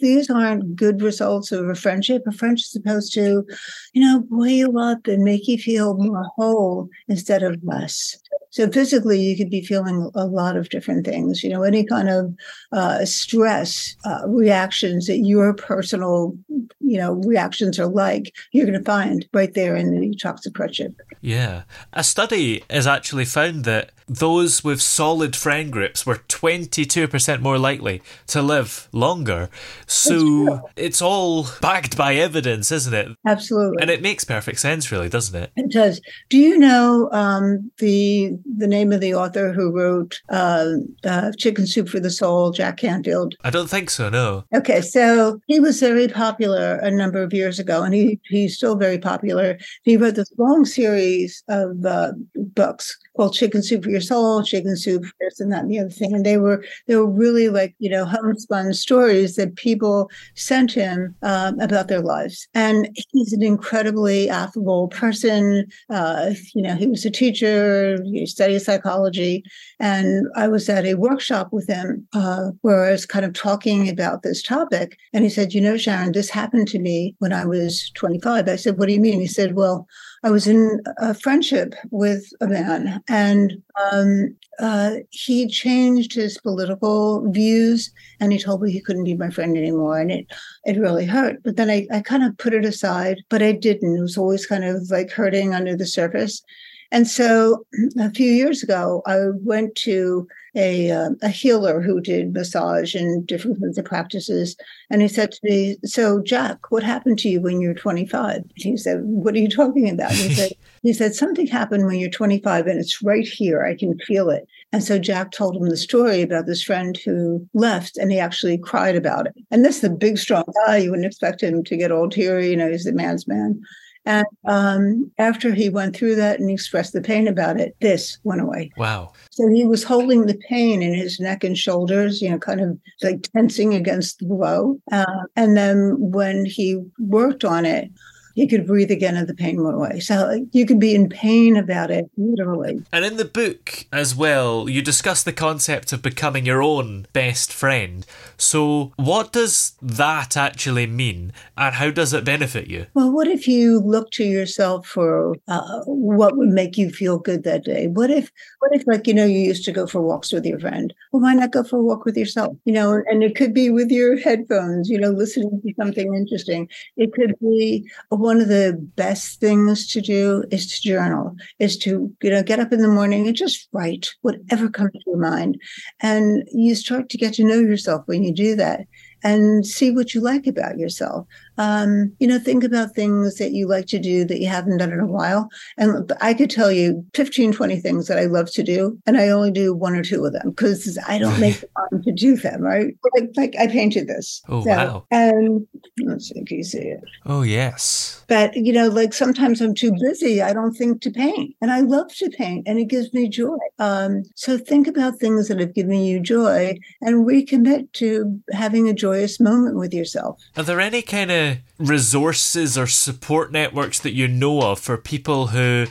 these 0.00 0.28
aren't 0.28 0.74
good 0.74 1.02
results 1.02 1.52
of 1.52 1.68
a 1.68 1.76
friendship. 1.76 2.24
A 2.26 2.32
friendship 2.32 2.64
is 2.64 2.72
supposed 2.72 3.12
to, 3.14 3.46
you 3.92 4.02
know, 4.02 4.24
buoy 4.28 4.54
you 4.54 4.76
up 4.78 5.06
and 5.06 5.22
make 5.22 5.46
you 5.46 5.56
feel 5.56 5.96
more 5.96 6.24
whole 6.36 6.88
instead 7.06 7.44
of 7.44 7.62
less. 7.62 8.18
So 8.50 8.70
physically, 8.70 9.20
you 9.20 9.36
could 9.36 9.50
be 9.50 9.62
feeling 9.62 10.10
a 10.14 10.26
lot 10.26 10.56
of 10.56 10.68
different 10.70 11.04
things. 11.04 11.42
You 11.42 11.50
know, 11.50 11.62
any 11.62 11.84
kind 11.84 12.08
of 12.08 12.34
uh, 12.72 13.04
stress 13.04 13.96
uh, 14.04 14.22
reactions 14.26 15.06
that 15.06 15.18
your 15.18 15.54
personal, 15.54 16.36
you 16.80 16.98
know, 16.98 17.14
reactions 17.24 17.78
are 17.78 17.86
like, 17.86 18.34
you're 18.52 18.66
going 18.66 18.78
to 18.78 18.84
find 18.84 19.26
right 19.32 19.52
there 19.54 19.76
in 19.76 19.98
the 19.98 20.14
toxic 20.16 20.56
friendship. 20.56 20.94
Yeah. 21.20 21.62
A 21.92 22.04
study 22.04 22.64
has 22.70 22.86
actually 22.86 23.24
found 23.24 23.64
that 23.64 23.90
those 24.08 24.64
with 24.64 24.80
solid 24.80 25.36
friend 25.36 25.70
groups 25.70 26.06
were 26.06 26.16
22% 26.28 27.40
more 27.40 27.58
likely 27.58 28.02
to 28.28 28.40
live 28.40 28.88
longer. 28.92 29.50
So 29.86 30.70
it's 30.76 31.02
all 31.02 31.46
backed 31.60 31.96
by 31.96 32.14
evidence, 32.14 32.72
isn't 32.72 32.94
it? 32.94 33.08
Absolutely. 33.26 33.82
And 33.82 33.90
it 33.90 34.00
makes 34.00 34.24
perfect 34.24 34.60
sense, 34.60 34.90
really, 34.90 35.08
doesn't 35.08 35.40
it? 35.40 35.50
It 35.56 35.70
does. 35.70 36.00
Do 36.30 36.38
you 36.38 36.58
know 36.58 37.10
um, 37.12 37.70
the 37.78 38.37
the 38.56 38.66
name 38.66 38.92
of 38.92 39.00
the 39.00 39.14
author 39.14 39.52
who 39.52 39.74
wrote 39.74 40.20
uh, 40.30 40.74
uh, 41.04 41.32
Chicken 41.38 41.66
Soup 41.66 41.88
for 41.88 42.00
the 42.00 42.10
Soul, 42.10 42.50
Jack 42.50 42.78
Canfield? 42.78 43.34
I 43.44 43.50
don't 43.50 43.70
think 43.70 43.90
so, 43.90 44.08
no. 44.08 44.44
Okay, 44.54 44.80
so 44.80 45.40
he 45.46 45.60
was 45.60 45.80
very 45.80 46.08
popular 46.08 46.76
a 46.76 46.90
number 46.90 47.22
of 47.22 47.32
years 47.32 47.58
ago, 47.58 47.82
and 47.82 47.94
he 47.94 48.20
he's 48.24 48.56
still 48.56 48.76
very 48.76 48.98
popular. 48.98 49.58
He 49.82 49.96
wrote 49.96 50.14
this 50.14 50.32
long 50.38 50.64
series 50.64 51.42
of 51.48 51.84
uh, 51.84 52.12
books 52.34 52.96
called 53.18 53.34
Chicken 53.34 53.64
Soup 53.64 53.82
for 53.82 53.90
Your 53.90 54.00
Soul, 54.00 54.44
Chicken 54.44 54.76
Soup 54.76 55.04
for 55.04 55.12
this 55.20 55.40
and 55.40 55.52
that 55.52 55.62
and 55.62 55.70
the 55.70 55.80
other 55.80 55.90
thing, 55.90 56.14
and 56.14 56.24
they 56.24 56.36
were 56.36 56.64
they 56.86 56.94
were 56.94 57.10
really 57.10 57.48
like 57.48 57.74
you 57.80 57.90
know 57.90 58.04
homespun 58.04 58.72
stories 58.74 59.34
that 59.34 59.56
people 59.56 60.08
sent 60.36 60.72
him 60.72 61.16
um, 61.22 61.58
about 61.58 61.88
their 61.88 62.00
lives. 62.00 62.46
And 62.54 62.96
he's 63.10 63.32
an 63.32 63.42
incredibly 63.42 64.30
affable 64.30 64.86
person. 64.88 65.66
Uh, 65.90 66.30
you 66.54 66.62
know, 66.62 66.76
he 66.76 66.86
was 66.86 67.04
a 67.04 67.10
teacher. 67.10 67.98
He 68.04 68.24
studied 68.24 68.60
psychology, 68.60 69.42
and 69.80 70.28
I 70.36 70.46
was 70.46 70.68
at 70.68 70.86
a 70.86 70.94
workshop 70.94 71.48
with 71.50 71.66
him 71.66 72.06
uh, 72.14 72.52
where 72.60 72.84
I 72.84 72.92
was 72.92 73.04
kind 73.04 73.24
of 73.24 73.32
talking 73.32 73.88
about 73.88 74.22
this 74.22 74.44
topic, 74.44 74.96
and 75.12 75.24
he 75.24 75.30
said, 75.30 75.52
"You 75.52 75.60
know, 75.60 75.76
Sharon, 75.76 76.12
this 76.12 76.30
happened 76.30 76.68
to 76.68 76.78
me 76.78 77.16
when 77.18 77.32
I 77.32 77.44
was 77.44 77.90
25." 77.96 78.48
I 78.48 78.54
said, 78.54 78.78
"What 78.78 78.86
do 78.86 78.94
you 78.94 79.00
mean?" 79.00 79.20
He 79.20 79.26
said, 79.26 79.56
"Well." 79.56 79.88
I 80.24 80.30
was 80.30 80.46
in 80.46 80.80
a 80.98 81.14
friendship 81.14 81.74
with 81.90 82.24
a 82.40 82.48
man, 82.48 83.02
and 83.08 83.62
um, 83.92 84.36
uh, 84.58 84.96
he 85.10 85.46
changed 85.46 86.12
his 86.12 86.38
political 86.38 87.30
views, 87.30 87.92
and 88.18 88.32
he 88.32 88.38
told 88.38 88.62
me 88.62 88.72
he 88.72 88.80
couldn't 88.80 89.04
be 89.04 89.14
my 89.14 89.30
friend 89.30 89.56
anymore, 89.56 89.98
and 89.98 90.10
it 90.10 90.26
it 90.64 90.78
really 90.78 91.06
hurt. 91.06 91.42
But 91.44 91.56
then 91.56 91.70
I, 91.70 91.86
I 91.92 92.00
kind 92.00 92.24
of 92.24 92.36
put 92.38 92.54
it 92.54 92.64
aside, 92.64 93.18
but 93.28 93.42
I 93.42 93.52
didn't. 93.52 93.96
It 93.96 94.00
was 94.00 94.18
always 94.18 94.46
kind 94.46 94.64
of 94.64 94.90
like 94.90 95.10
hurting 95.10 95.54
under 95.54 95.76
the 95.76 95.86
surface. 95.86 96.42
And 96.90 97.06
so 97.06 97.66
a 97.98 98.10
few 98.10 98.32
years 98.32 98.62
ago, 98.62 99.02
I 99.06 99.18
went 99.42 99.74
to 99.76 100.26
a, 100.58 100.90
uh, 100.90 101.10
a 101.22 101.28
healer 101.28 101.80
who 101.80 102.00
did 102.00 102.34
massage 102.34 102.94
and 102.94 103.24
different 103.26 103.60
kinds 103.60 103.78
of 103.78 103.84
practices. 103.84 104.56
And 104.90 105.00
he 105.00 105.08
said 105.08 105.30
to 105.30 105.38
me, 105.44 105.76
So, 105.84 106.20
Jack, 106.20 106.70
what 106.70 106.82
happened 106.82 107.18
to 107.20 107.28
you 107.28 107.40
when 107.40 107.60
you 107.60 107.68
were 107.68 107.74
25? 107.74 108.42
He 108.56 108.76
said, 108.76 108.98
What 109.02 109.34
are 109.34 109.38
you 109.38 109.48
talking 109.48 109.88
about? 109.88 110.10
He 110.10 110.34
said, 110.34 110.52
he 110.82 110.92
said, 110.92 111.14
Something 111.14 111.46
happened 111.46 111.86
when 111.86 111.96
you're 111.96 112.10
25 112.10 112.66
and 112.66 112.80
it's 112.80 113.00
right 113.02 113.26
here. 113.26 113.62
I 113.62 113.76
can 113.76 113.96
feel 114.00 114.28
it. 114.30 114.46
And 114.72 114.82
so 114.82 114.98
Jack 114.98 115.30
told 115.30 115.56
him 115.56 115.68
the 115.68 115.76
story 115.76 116.20
about 116.22 116.46
this 116.46 116.62
friend 116.62 116.98
who 117.04 117.46
left 117.54 117.96
and 117.96 118.10
he 118.10 118.18
actually 118.18 118.58
cried 118.58 118.96
about 118.96 119.28
it. 119.28 119.34
And 119.50 119.64
this 119.64 119.78
is 119.78 119.84
a 119.84 119.90
big, 119.90 120.18
strong 120.18 120.44
guy. 120.66 120.78
You 120.78 120.90
wouldn't 120.90 121.06
expect 121.06 121.42
him 121.42 121.62
to 121.64 121.76
get 121.76 121.92
all 121.92 122.10
teary. 122.10 122.50
You 122.50 122.56
know, 122.56 122.70
he's 122.70 122.84
the 122.84 122.92
man's 122.92 123.28
man. 123.28 123.62
And 124.04 124.26
um, 124.46 125.10
after 125.18 125.54
he 125.54 125.68
went 125.68 125.94
through 125.94 126.16
that 126.16 126.40
and 126.40 126.50
expressed 126.50 126.92
the 126.92 127.00
pain 127.00 127.28
about 127.28 127.60
it, 127.60 127.76
this 127.80 128.18
went 128.24 128.40
away. 128.40 128.70
Wow. 128.76 129.12
So 129.30 129.48
he 129.48 129.64
was 129.64 129.84
holding 129.84 130.26
the 130.26 130.38
pain 130.48 130.82
in 130.82 130.94
his 130.94 131.20
neck 131.20 131.44
and 131.44 131.56
shoulders, 131.56 132.22
you 132.22 132.30
know, 132.30 132.38
kind 132.38 132.60
of 132.60 132.78
like 133.02 133.28
tensing 133.34 133.74
against 133.74 134.18
the 134.18 134.26
blow. 134.26 134.80
Uh, 134.90 135.24
and 135.36 135.56
then 135.56 135.96
when 135.98 136.44
he 136.46 136.82
worked 136.98 137.44
on 137.44 137.66
it, 137.66 137.90
he 138.38 138.46
could 138.46 138.68
breathe 138.68 138.92
again 138.92 139.16
and 139.16 139.26
the 139.26 139.34
pain 139.34 139.60
went 139.64 139.74
away. 139.74 139.98
So 139.98 140.46
you 140.52 140.64
could 140.64 140.78
be 140.78 140.94
in 140.94 141.08
pain 141.08 141.56
about 141.56 141.90
it, 141.90 142.08
literally. 142.16 142.80
And 142.92 143.04
in 143.04 143.16
the 143.16 143.24
book 143.24 143.86
as 143.92 144.14
well, 144.14 144.68
you 144.68 144.80
discuss 144.80 145.24
the 145.24 145.32
concept 145.32 145.92
of 145.92 146.02
becoming 146.02 146.46
your 146.46 146.62
own 146.62 147.08
best 147.12 147.52
friend. 147.52 148.06
So, 148.36 148.92
what 148.94 149.32
does 149.32 149.72
that 149.82 150.36
actually 150.36 150.86
mean, 150.86 151.32
and 151.56 151.74
how 151.74 151.90
does 151.90 152.12
it 152.12 152.24
benefit 152.24 152.68
you? 152.68 152.86
Well, 152.94 153.10
what 153.10 153.26
if 153.26 153.48
you 153.48 153.80
look 153.80 154.12
to 154.12 154.24
yourself 154.24 154.86
for 154.86 155.34
uh, 155.48 155.80
what 155.86 156.36
would 156.36 156.50
make 156.50 156.78
you 156.78 156.90
feel 156.90 157.18
good 157.18 157.42
that 157.42 157.64
day? 157.64 157.88
What 157.88 158.10
if, 158.10 158.30
what 158.60 158.70
if, 158.72 158.86
like 158.86 159.08
you 159.08 159.14
know, 159.14 159.26
you 159.26 159.40
used 159.40 159.64
to 159.64 159.72
go 159.72 159.88
for 159.88 160.00
walks 160.00 160.32
with 160.32 160.46
your 160.46 160.60
friend? 160.60 160.94
Well, 161.10 161.22
why 161.22 161.34
not 161.34 161.50
go 161.50 161.64
for 161.64 161.78
a 161.78 161.82
walk 161.82 162.04
with 162.04 162.16
yourself? 162.16 162.56
You 162.64 162.74
know, 162.74 163.02
and 163.10 163.24
it 163.24 163.34
could 163.34 163.52
be 163.52 163.70
with 163.70 163.90
your 163.90 164.16
headphones. 164.16 164.88
You 164.88 165.00
know, 165.00 165.10
listening 165.10 165.60
to 165.66 165.74
something 165.74 166.14
interesting. 166.14 166.68
It 166.96 167.12
could 167.12 167.34
be 167.40 167.90
one 168.28 168.42
of 168.42 168.48
the 168.48 168.76
best 168.94 169.40
things 169.40 169.86
to 169.86 170.02
do 170.02 170.44
is 170.50 170.66
to 170.70 170.86
journal, 170.86 171.34
is 171.58 171.78
to, 171.78 172.14
you 172.22 172.30
know, 172.30 172.42
get 172.42 172.60
up 172.60 172.74
in 172.74 172.82
the 172.82 172.86
morning 172.86 173.26
and 173.26 173.34
just 173.34 173.66
write 173.72 174.10
whatever 174.20 174.68
comes 174.68 174.92
to 174.92 175.00
your 175.06 175.16
mind. 175.16 175.58
And 176.00 176.46
you 176.52 176.74
start 176.74 177.08
to 177.08 177.16
get 177.16 177.32
to 177.34 177.44
know 177.44 177.58
yourself 177.58 178.02
when 178.04 178.22
you 178.22 178.34
do 178.34 178.54
that 178.56 178.80
and 179.24 179.66
see 179.66 179.90
what 179.90 180.12
you 180.12 180.20
like 180.20 180.46
about 180.46 180.76
yourself. 180.76 181.26
Um, 181.58 182.12
you 182.18 182.26
know, 182.26 182.38
think 182.38 182.64
about 182.64 182.94
things 182.94 183.36
that 183.36 183.52
you 183.52 183.66
like 183.68 183.86
to 183.88 183.98
do 183.98 184.24
that 184.24 184.40
you 184.40 184.46
haven't 184.48 184.78
done 184.78 184.92
in 184.92 185.00
a 185.00 185.06
while. 185.06 185.48
And 185.76 186.10
I 186.20 186.32
could 186.34 186.50
tell 186.50 186.72
you 186.72 187.04
15, 187.14 187.52
20 187.52 187.80
things 187.80 188.06
that 188.08 188.18
I 188.18 188.24
love 188.24 188.50
to 188.52 188.62
do, 188.62 188.98
and 189.06 189.16
I 189.18 189.28
only 189.28 189.50
do 189.50 189.74
one 189.74 189.94
or 189.96 190.02
two 190.02 190.24
of 190.24 190.32
them 190.32 190.50
because 190.50 190.98
I 191.06 191.18
don't 191.18 191.38
make 191.46 191.60
the 191.60 191.68
time 191.90 192.02
to 192.02 192.12
do 192.12 192.36
them, 192.36 192.62
right? 192.62 192.94
Like, 193.14 193.30
like 193.36 193.54
I 193.58 193.66
painted 193.66 194.06
this. 194.08 194.42
Oh, 194.48 194.62
So- 194.62 194.70
wow. 194.70 195.06
And 195.10 195.66
let's 196.02 196.28
see, 196.28 196.44
can 196.44 196.58
you 196.58 196.64
see 196.64 196.78
it? 196.78 197.00
Oh, 197.26 197.42
yes. 197.42 198.24
But, 198.28 198.54
you 198.56 198.72
know, 198.72 198.88
like 198.88 199.12
sometimes 199.12 199.60
I'm 199.60 199.74
too 199.74 199.92
busy. 200.00 200.40
I 200.42 200.52
don't 200.52 200.74
think 200.74 201.00
to 201.02 201.10
paint. 201.10 201.54
And 201.60 201.70
I 201.70 201.80
love 201.80 202.14
to 202.16 202.30
paint 202.30 202.68
and 202.68 202.78
it 202.78 202.86
gives 202.88 203.12
me 203.12 203.28
joy. 203.28 203.56
Um, 203.78 204.22
so 204.34 204.58
think 204.58 204.86
about 204.86 205.18
things 205.18 205.48
that 205.48 205.58
have 205.60 205.74
given 205.74 205.96
you 205.96 206.20
joy 206.20 206.76
and 207.00 207.26
recommit 207.26 207.90
to 207.94 208.38
having 208.52 208.88
a 208.88 208.92
joyous 208.94 209.40
moment 209.40 209.76
with 209.76 209.94
yourself. 209.94 210.40
Are 210.56 210.62
there 210.62 210.80
any 210.80 211.02
kind 211.02 211.30
of 211.30 211.47
resources 211.78 212.76
or 212.76 212.86
support 212.86 213.52
networks 213.52 213.98
that 214.00 214.12
you 214.12 214.28
know 214.28 214.62
of 214.62 214.78
for 214.78 214.96
people 214.96 215.48
who 215.48 215.86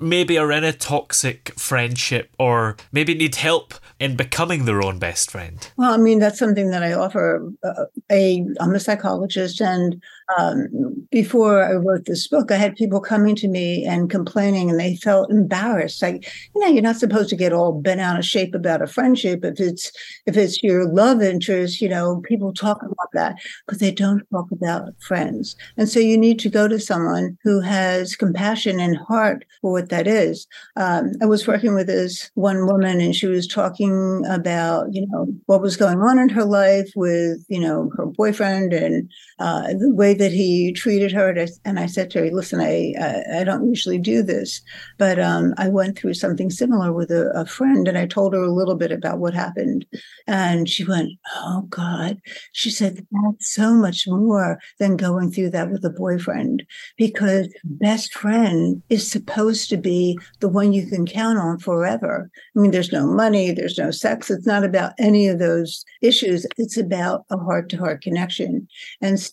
maybe 0.00 0.38
are 0.38 0.50
in 0.50 0.64
a 0.64 0.72
toxic 0.72 1.52
friendship 1.58 2.30
or 2.38 2.76
maybe 2.90 3.14
need 3.14 3.34
help 3.34 3.74
in 3.98 4.16
becoming 4.16 4.64
their 4.64 4.82
own 4.82 4.98
best 4.98 5.30
friend? 5.30 5.70
Well, 5.76 5.92
I 5.92 5.98
mean, 5.98 6.18
that's 6.18 6.38
something 6.38 6.70
that 6.70 6.82
I 6.82 6.94
offer. 6.94 7.52
Uh, 7.62 7.84
a 8.10 8.46
I'm 8.58 8.74
a 8.74 8.80
psychologist, 8.80 9.60
and 9.60 10.02
um, 10.38 10.68
before 11.10 11.62
I 11.62 11.74
wrote 11.74 12.04
this 12.04 12.28
book, 12.28 12.50
I 12.50 12.56
had 12.56 12.76
people 12.76 13.00
coming 13.00 13.34
to 13.36 13.48
me 13.48 13.84
and 13.84 14.10
complaining, 14.10 14.70
and 14.70 14.78
they 14.78 14.96
felt 14.96 15.30
embarrassed. 15.30 16.02
Like, 16.02 16.30
you 16.54 16.60
know, 16.60 16.68
you're 16.68 16.82
not 16.82 16.96
supposed 16.96 17.30
to 17.30 17.36
get 17.36 17.52
all 17.52 17.72
bent 17.72 18.00
out 18.00 18.18
of 18.18 18.24
shape 18.24 18.54
about 18.54 18.82
a 18.82 18.86
friendship 18.86 19.44
if 19.44 19.58
it's 19.58 19.92
if 20.26 20.36
it's 20.36 20.62
your 20.62 20.86
love 20.86 21.22
interest. 21.22 21.80
You 21.80 21.88
know, 21.88 22.20
people 22.20 22.52
talk 22.52 22.82
about 22.82 23.10
that, 23.14 23.36
but 23.66 23.80
they 23.80 23.90
don't 23.90 24.22
talk 24.30 24.50
about 24.52 24.92
friends. 25.00 25.56
And 25.76 25.88
so 25.88 25.98
you 25.98 26.16
need 26.16 26.38
to 26.40 26.48
go 26.48 26.68
to 26.68 26.78
someone 26.78 27.36
who 27.42 27.60
has 27.60 28.14
compassion 28.14 28.78
and 28.78 28.96
heart 28.96 29.44
for 29.60 29.72
what 29.72 29.88
that 29.88 30.06
is. 30.06 30.46
Um, 30.76 31.12
I 31.22 31.26
was 31.26 31.46
working 31.46 31.74
with 31.74 31.86
this 31.86 32.30
one 32.34 32.66
woman, 32.66 33.00
and 33.00 33.14
she 33.14 33.26
was 33.26 33.46
talking 33.46 34.24
about 34.28 34.92
you 34.92 35.06
know 35.08 35.26
what 35.46 35.62
was 35.62 35.76
going 35.76 35.98
on 36.00 36.18
in 36.18 36.28
her 36.28 36.44
life 36.44 36.90
with 36.94 37.44
you 37.48 37.60
know 37.60 37.90
her 37.96 38.06
boyfriend 38.06 38.72
and 38.72 39.10
uh, 39.38 39.68
the 39.68 39.90
way 39.94 40.14
that 40.20 40.32
he 40.32 40.70
treated 40.72 41.12
her. 41.12 41.34
And 41.64 41.80
I, 41.80 41.86
said 41.86 42.10
to 42.10 42.20
her, 42.20 42.30
"Listen, 42.30 42.60
I 42.60 42.92
I, 43.00 43.40
I 43.40 43.44
don't 43.44 43.66
usually 43.66 43.98
do 43.98 44.22
this, 44.22 44.60
but 44.98 45.18
um, 45.18 45.54
I 45.56 45.68
went 45.68 45.98
through 45.98 46.14
something 46.14 46.50
similar 46.50 46.92
with 46.92 47.10
a, 47.10 47.30
a 47.34 47.46
friend, 47.46 47.88
and 47.88 47.96
I 47.96 48.06
told 48.06 48.34
her 48.34 48.42
a 48.42 48.52
little 48.52 48.76
bit 48.76 48.92
about 48.92 49.18
what 49.18 49.34
happened, 49.34 49.86
and 50.26 50.68
she 50.68 50.84
went, 50.84 51.08
"Oh 51.34 51.66
God," 51.70 52.20
she 52.52 52.70
said, 52.70 53.06
"That's 53.10 53.54
so 53.54 53.74
much 53.74 54.04
more 54.06 54.58
than 54.78 54.96
going 54.96 55.32
through 55.32 55.50
that 55.50 55.70
with 55.70 55.84
a 55.84 55.90
boyfriend, 55.90 56.64
because 56.98 57.48
best 57.64 58.12
friend 58.12 58.82
is 58.90 59.10
supposed 59.10 59.70
to 59.70 59.78
be 59.78 60.18
the 60.40 60.48
one 60.48 60.72
you 60.72 60.86
can 60.86 61.06
count 61.06 61.38
on 61.38 61.58
forever. 61.58 62.30
I 62.54 62.60
mean, 62.60 62.72
there's 62.72 62.92
no 62.92 63.06
money, 63.06 63.52
there's 63.52 63.78
no 63.78 63.90
sex. 63.90 64.30
It's 64.30 64.46
not 64.46 64.64
about 64.64 64.92
any 64.98 65.28
of 65.28 65.38
those 65.38 65.84
issues. 66.02 66.46
It's 66.58 66.76
about 66.76 67.24
a 67.30 67.38
heart 67.38 67.70
to 67.70 67.78
heart 67.78 68.02
connection. 68.02 68.68
And 69.00 69.18
so, 69.18 69.32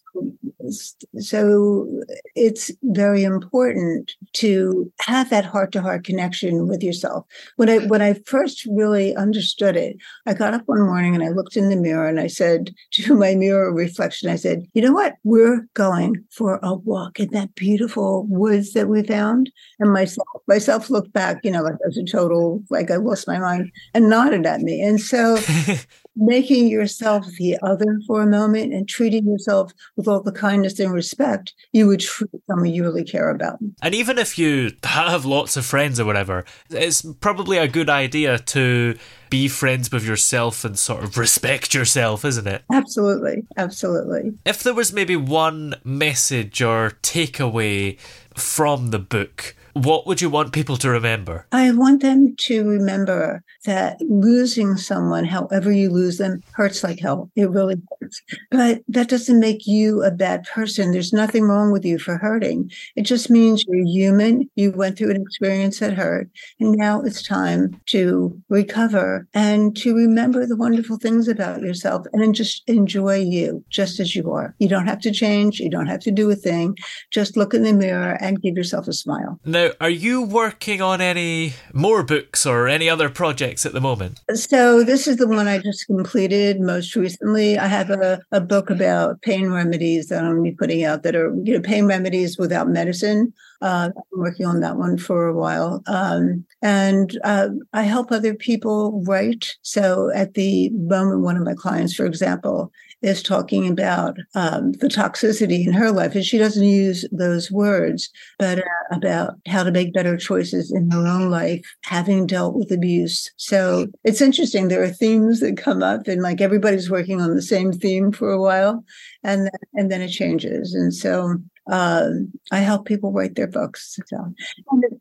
so 1.19 1.88
it's 2.36 2.72
very 2.84 3.24
important 3.24 4.13
to 4.34 4.91
have 5.01 5.29
that 5.29 5.46
heart 5.46 5.72
to 5.74 5.81
heart 5.81 6.03
connection 6.03 6.67
with 6.67 6.84
yourself. 6.84 7.25
When 7.55 7.69
I, 7.69 7.79
when 7.88 8.01
I 8.01 8.13
first 8.25 8.65
really 8.65 9.15
understood 9.15 9.75
it, 9.75 9.98
I 10.25 10.34
got 10.34 10.53
up 10.53 10.63
one 10.65 10.81
morning 10.81 11.15
and 11.15 11.24
I 11.24 11.29
looked 11.29 11.57
in 11.57 11.69
the 11.69 11.75
mirror 11.75 12.07
and 12.07 12.19
I 12.19 12.27
said 12.27 12.74
to 12.93 13.15
my 13.15 13.36
mirror 13.36 13.74
reflection, 13.74 14.29
I 14.29 14.36
said, 14.36 14.63
you 14.74 14.81
know 14.81 14.93
what? 14.93 15.15
We're 15.24 15.67
going 15.74 16.24
for 16.29 16.60
a 16.63 16.74
walk 16.74 17.19
in 17.19 17.29
that 17.31 17.55
beautiful 17.55 18.25
woods 18.27 18.74
that 18.74 18.88
we 18.88 19.03
found. 19.03 19.51
And 19.79 19.91
myself, 19.91 20.27
myself 20.48 20.89
looked 20.89 21.13
back, 21.13 21.39
you 21.43 21.51
know, 21.51 21.62
like 21.62 21.75
a 21.86 22.03
total, 22.03 22.63
like 22.69 22.91
I 22.91 22.96
lost 22.96 23.27
my 23.27 23.39
mind 23.39 23.72
and 23.93 24.10
nodded 24.10 24.46
at 24.46 24.62
me. 24.62 24.81
And 24.81 25.00
so 25.00 25.38
making 26.17 26.67
yourself 26.67 27.25
the 27.38 27.57
other 27.62 28.00
for 28.05 28.21
a 28.21 28.27
moment 28.27 28.74
and 28.74 28.88
treating 28.88 29.25
yourself 29.25 29.71
with 29.95 30.07
all 30.07 30.21
the 30.21 30.31
kindness 30.31 30.79
and 30.79 30.93
respect 30.93 31.53
you 31.71 31.88
would 31.88 32.00
treat 32.00 32.29
someone 32.50 32.69
you 32.69 32.83
really 32.83 33.03
care 33.03 33.29
about. 33.29 33.59
And 33.81 33.93
even 33.93 34.17
if 34.17 34.38
you 34.38 34.71
have 34.83 35.25
lots 35.25 35.57
of 35.57 35.65
friends 35.65 36.00
or 36.00 36.05
whatever, 36.05 36.45
it's 36.69 37.05
probably 37.19 37.57
a 37.57 37.67
good 37.67 37.89
idea 37.89 38.39
to 38.39 38.97
be 39.29 39.47
friends 39.47 39.91
with 39.91 40.05
yourself 40.05 40.63
and 40.63 40.79
sort 40.79 41.03
of 41.03 41.17
respect 41.17 41.74
yourself, 41.74 42.24
isn't 42.24 42.47
it? 42.47 42.63
Absolutely. 42.71 43.45
Absolutely. 43.57 44.33
If 44.45 44.63
there 44.63 44.74
was 44.74 44.93
maybe 44.93 45.15
one 45.15 45.75
message 45.83 46.62
or 46.62 46.91
takeaway 47.01 48.00
from 48.35 48.92
the 48.92 49.00
book, 49.00 49.55
what 49.83 50.07
would 50.07 50.22
you 50.22 50.29
want 50.29 50.53
people 50.53 50.77
to 50.77 50.90
remember? 50.90 51.46
I 51.51 51.72
want 51.72 52.01
them 52.01 52.35
to 52.37 52.68
remember 52.68 53.44
that 53.66 53.98
losing 54.01 54.77
someone, 54.77 55.25
however 55.25 55.72
you 55.72 55.90
lose 55.90 56.18
them, 56.18 56.42
hurts 56.53 56.83
like 56.83 57.00
hell. 57.00 57.29
It 57.35 57.50
really 57.50 57.75
hurts. 58.00 58.22
But 58.51 58.81
that 58.87 59.09
doesn't 59.09 59.40
make 59.40 59.68
you 59.68 60.03
a 60.03 60.11
bad 60.11 60.46
person. 60.46 60.92
There's 60.92 61.13
nothing 61.13 61.44
wrong 61.44 61.72
with 61.72 61.85
you 61.85 62.00
for 62.00 62.18
hurting. 62.18 62.72
It 62.96 63.03
just 63.03 63.29
means 63.29 63.66
you're 63.68 63.85
human. 63.85 64.50
You 64.55 64.72
went 64.72 64.98
through 64.98 65.11
an 65.11 65.22
experience 65.22 65.79
that 65.79 65.94
hurt. 65.94 66.29
And 66.59 66.72
now 66.74 67.01
it's 67.01 67.25
time 67.25 67.79
to 67.87 68.42
recover 68.50 69.27
and 69.33 69.75
to 69.77 69.96
remember 69.96 70.46
the 70.46 70.55
wonderful 70.55 70.98
things 70.98 71.27
about 71.27 71.61
yourself 71.61 72.05
and 72.13 72.33
just 72.33 72.63
enjoy 72.68 73.18
you 73.18 73.63
just 73.70 74.00
as 74.00 74.16
you 74.16 74.31
are. 74.31 74.55
You 74.59 74.68
don't 74.68 74.87
have 74.87 75.01
to 75.01 75.11
change. 75.11 75.59
You 75.59 75.70
don't 75.70 75.87
have 75.87 76.01
to 76.01 76.11
do 76.11 76.29
a 76.29 76.35
thing. 76.35 76.77
Just 77.11 77.37
look 77.37 77.53
in 77.53 77.63
the 77.63 77.74
mirror 77.74 78.18
and 78.22 78.42
give 78.42 78.55
yourself 78.55 78.87
a 78.87 78.94
smile. 78.94 79.40
Now, 79.46 79.67
are 79.80 79.90
you 79.90 80.22
working 80.22 80.82
on 80.82 81.01
any 81.01 81.53
more 81.74 82.03
books 82.03 82.46
or 82.46 82.68
any 82.68 82.90
other 82.90 83.10
projects 83.10 83.66
at 83.66 83.74
the 83.74 83.82
moment? 83.82 84.20
So 84.34 84.84
this 84.84 85.08
is 85.08 85.18
the 85.18 85.27
one 85.27 85.48
I 85.48 85.60
just 85.60 85.86
completed 85.86 86.60
most 86.60 86.96
recently. 86.96 87.58
I 87.58 87.68
have 87.68 87.90
a, 87.90 88.22
a 88.32 88.42
book 88.42 88.70
about 88.70 89.22
pain 89.22 89.50
remedies 89.51 90.08
that 90.08 90.24
I'm 90.24 90.36
going 90.36 90.46
to 90.46 90.51
be 90.51 90.56
putting 90.56 90.84
out 90.84 91.03
that 91.03 91.16
are 91.16 91.34
you 91.44 91.53
know 91.53 91.62
pain 91.62 91.86
remedies 91.86 92.38
without 92.38 92.68
medicine. 92.68 93.34
Uh, 93.62 93.90
I'm 93.96 94.20
working 94.20 94.46
on 94.46 94.60
that 94.60 94.77
one 94.77 94.98
for 94.98 95.27
a 95.27 95.34
while, 95.34 95.82
um, 95.88 96.46
and 96.62 97.18
uh, 97.24 97.50
I 97.74 97.84
help 97.84 98.12
other 98.12 98.36
people 98.36 99.03
write. 99.06 99.56
So 99.64 100.12
at 100.14 100.36
the 100.36 100.70
moment, 100.70 101.22
one 101.22 101.38
of 101.38 101.44
my 101.44 101.56
clients, 101.56 101.96
for 101.96 102.06
example, 102.06 102.72
is 103.01 103.22
talking 103.22 103.68
about 103.68 104.18
um, 104.36 104.72
the 104.74 104.88
toxicity 104.88 105.66
in 105.66 105.74
her 105.74 105.92
life, 105.92 106.16
and 106.16 106.25
she 106.25 106.38
doesn't 106.38 106.64
use 106.64 107.05
those 107.12 107.51
words, 107.51 108.10
but 108.40 108.60
uh, 108.60 108.64
about 108.92 109.36
how 109.48 109.64
to 109.64 109.72
make 109.72 109.94
better 109.94 110.18
choices 110.18 110.72
in 110.72 110.90
her 110.92 111.05
own 111.05 111.29
life, 111.29 111.62
having 111.83 112.25
dealt 112.25 112.55
with 112.55 112.72
abuse. 112.72 113.31
So 113.38 113.88
it's 114.03 114.22
interesting. 114.22 114.68
There 114.68 114.83
are 114.83 114.90
themes 114.90 115.40
that 115.42 115.57
come 115.57 115.83
up, 115.83 116.07
and 116.07 116.22
like 116.22 116.42
everybody's 116.42 116.90
working 116.90 117.22
on 117.22 117.36
the 117.36 117.42
same 117.42 117.72
theme 117.72 118.12
for 118.12 118.31
a 118.31 118.42
while, 118.42 118.83
and 119.24 119.44
then, 119.44 119.60
and 119.74 119.92
then 119.92 120.01
it 120.01 120.10
changes. 120.10 120.74
And 120.74 120.94
so 120.94 121.38
um, 121.70 122.32
I 122.51 122.60
help 122.60 122.86
people 122.86 123.12
write 123.12 123.36
their 123.36 123.48
books. 123.48 124.00
So 124.06 124.34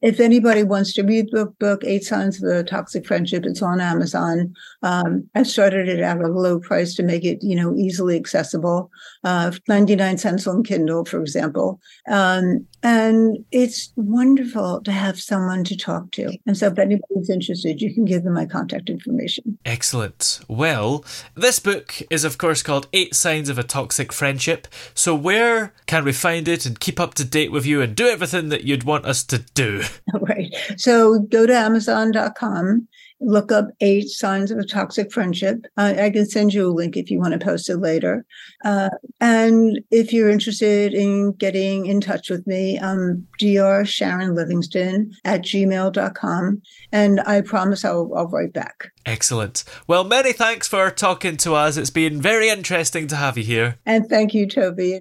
if 0.02 0.20
anybody 0.20 0.62
wants 0.62 0.92
to 0.94 1.02
read 1.02 1.28
the 1.30 1.46
book, 1.46 1.82
Eight 1.84 2.04
Signs 2.04 2.42
of 2.42 2.50
a 2.50 2.64
Toxic 2.64 3.06
Friendship, 3.06 3.44
it's 3.44 3.62
on 3.62 3.80
Amazon. 3.80 4.54
Um, 4.82 5.28
I 5.34 5.42
started 5.42 5.88
it 5.88 6.00
at 6.00 6.20
a 6.20 6.28
low 6.28 6.58
price 6.58 6.94
to 6.94 7.02
make 7.02 7.24
it, 7.24 7.38
you 7.42 7.56
know, 7.56 7.74
easily 7.76 8.16
accessible. 8.16 8.90
Uh, 9.24 9.52
99 9.68 10.18
cents 10.18 10.46
on 10.46 10.62
Kindle, 10.62 11.04
for 11.04 11.20
example. 11.20 11.80
Um, 12.08 12.66
and 12.82 13.44
it's 13.50 13.92
wonderful 13.96 14.80
to 14.82 14.92
have 14.92 15.20
someone 15.20 15.64
to 15.64 15.76
talk 15.76 16.12
to. 16.12 16.36
And 16.46 16.56
so 16.56 16.68
if 16.68 16.78
anybody's 16.78 17.30
interested, 17.30 17.80
you 17.80 17.92
can 17.92 18.04
give 18.04 18.22
them 18.22 18.34
my 18.34 18.46
contact 18.46 18.88
information. 18.88 19.58
Excellent. 19.64 20.40
Well, 20.46 21.04
this 21.34 21.58
book 21.58 22.00
is, 22.10 22.24
of 22.24 22.38
course, 22.38 22.62
called 22.62 22.86
Eight 22.92 23.14
Signs 23.14 23.48
of 23.48 23.58
a 23.58 23.64
Toxic 23.64 24.12
Friendship. 24.12 24.68
So, 24.94 25.14
where 25.14 25.72
can 25.86 26.04
we 26.04 26.12
find 26.12 26.46
it 26.56 26.66
and 26.66 26.80
keep 26.80 26.98
up 26.98 27.14
to 27.14 27.24
date 27.24 27.52
with 27.52 27.66
you 27.66 27.82
and 27.82 27.94
do 27.94 28.08
everything 28.08 28.48
that 28.48 28.64
you'd 28.64 28.84
want 28.84 29.04
us 29.04 29.22
to 29.24 29.38
do? 29.38 29.82
Right. 30.20 30.54
So 30.76 31.20
go 31.20 31.46
to 31.46 31.54
Amazon.com, 31.54 32.88
look 33.20 33.52
up 33.52 33.68
eight 33.80 34.08
signs 34.08 34.50
of 34.50 34.58
a 34.58 34.64
toxic 34.64 35.12
friendship. 35.12 35.66
Uh, 35.76 35.94
I 35.98 36.10
can 36.10 36.26
send 36.26 36.52
you 36.52 36.68
a 36.68 36.72
link 36.72 36.96
if 36.96 37.10
you 37.10 37.18
want 37.18 37.32
to 37.32 37.44
post 37.44 37.68
it 37.68 37.76
later. 37.76 38.24
Uh, 38.64 38.90
and 39.20 39.80
if 39.90 40.12
you're 40.12 40.30
interested 40.30 40.94
in 40.94 41.32
getting 41.32 41.86
in 41.86 42.00
touch 42.00 42.30
with 42.30 42.46
me, 42.46 42.78
um, 42.78 43.26
Dr. 43.38 43.84
Sharon 43.84 44.34
Livingston 44.34 45.12
at 45.24 45.42
gmail.com. 45.42 46.62
And 46.92 47.20
I 47.20 47.40
promise 47.42 47.84
I'll, 47.84 48.10
I'll 48.16 48.28
write 48.28 48.52
back. 48.52 48.88
Excellent. 49.04 49.64
Well, 49.86 50.04
many 50.04 50.32
thanks 50.32 50.66
for 50.66 50.90
talking 50.90 51.36
to 51.38 51.54
us. 51.54 51.76
It's 51.76 51.90
been 51.90 52.20
very 52.20 52.48
interesting 52.48 53.06
to 53.08 53.16
have 53.16 53.38
you 53.38 53.44
here. 53.44 53.78
And 53.86 54.08
thank 54.08 54.34
you, 54.34 54.48
Toby. 54.48 55.00